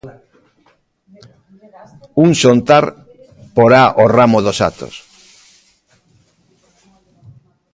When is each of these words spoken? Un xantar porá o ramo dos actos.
Un 2.23 2.29
xantar 2.41 2.85
porá 3.55 3.83
o 4.03 4.05
ramo 4.15 4.39
dos 4.45 4.57
actos. 4.69 4.95